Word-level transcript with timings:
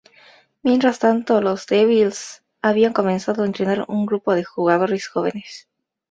Mientras 0.63 0.97
tanto, 0.97 1.41
los 1.41 1.67
"Devils" 1.67 2.41
habían 2.63 2.91
comenzado 2.91 3.43
a 3.43 3.45
entrenar 3.45 3.85
un 3.87 4.07
grupo 4.07 4.33
de 4.33 4.43
jugadores 4.43 5.07
jóvenes. 5.07 5.67